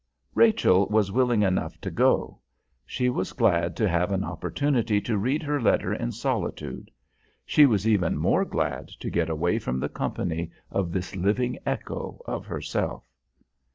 Rachel 0.33 0.87
was 0.87 1.11
willing 1.11 1.43
enough 1.43 1.79
to 1.81 1.91
go. 1.91 2.39
She 2.87 3.07
was 3.07 3.33
glad 3.33 3.75
to 3.77 3.87
have 3.87 4.11
an 4.11 4.23
opportunity 4.23 4.99
to 5.01 5.15
read 5.15 5.43
her 5.43 5.61
letter 5.61 5.93
in 5.93 6.11
solitude; 6.11 6.89
she 7.45 7.67
was 7.67 7.87
even 7.87 8.17
more 8.17 8.43
glad 8.43 8.87
to 8.99 9.11
get 9.11 9.29
away 9.29 9.59
from 9.59 9.79
the 9.79 9.89
company 9.89 10.49
of 10.71 10.91
this 10.91 11.15
living 11.15 11.59
echo 11.67 12.19
of 12.25 12.47
herself. 12.47 13.03